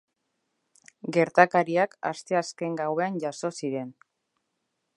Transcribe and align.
Gertakariak 1.17 1.93
asteazken 2.11 2.79
gauean 2.81 3.19
jazo 3.25 3.53
ziren. 3.61 3.93